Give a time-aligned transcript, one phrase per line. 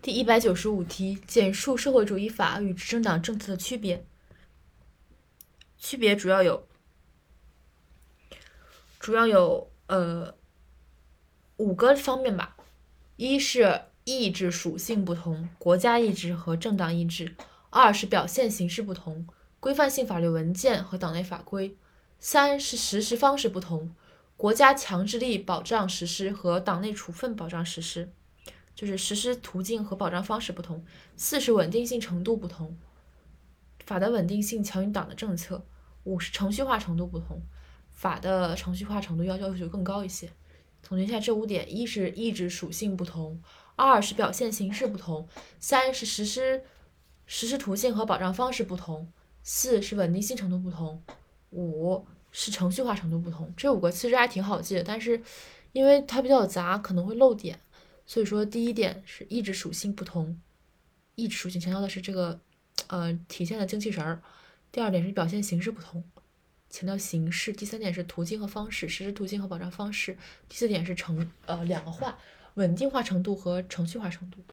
[0.00, 4.06] 第一百九十五题：简述社会主义法与执政党政策的区别。
[5.76, 6.66] 区别主要有，
[9.00, 10.34] 主要有呃
[11.56, 12.56] 五个方面吧。
[13.16, 17.34] 一是意志属性不同，国家意志和政党意志；
[17.70, 19.26] 二是表现形式不同，
[19.58, 21.74] 规范性法律文件和党内法规；
[22.20, 23.92] 三是实施方式不同，
[24.36, 28.12] 国家强制力保障实施和党内处分保障实施。
[28.78, 30.84] 就是实施途径和保障方式不同，
[31.16, 32.78] 四是稳定性程度不同，
[33.84, 35.66] 法的稳定性强于党的政策，
[36.04, 37.42] 五是程序化程度不同，
[37.90, 40.30] 法的程序化程度要要求更高一些。
[40.80, 43.42] 总结一下这五点：一是意志属性不同，
[43.74, 45.26] 二是表现形式不同，
[45.58, 46.62] 三是实施
[47.26, 51.02] 实施途径和保障方式不同，四是稳定性程度不同，
[51.50, 53.52] 五是程序化程度不同。
[53.56, 55.20] 这五个其实还挺好记的，但是
[55.72, 57.58] 因为它比较杂，可能会漏点。
[58.08, 60.40] 所以说，第一点是意志属性不同，
[61.14, 62.40] 意志属性强调的是这个，
[62.86, 64.22] 呃，体现的精气神儿。
[64.72, 66.02] 第二点是表现形式不同，
[66.70, 67.52] 强调形式。
[67.52, 70.16] 第三点是途径和方式，实施途径和保障方式。
[70.48, 72.18] 第四点是程，呃，两个化，
[72.54, 74.38] 稳定化程度和程序化程度。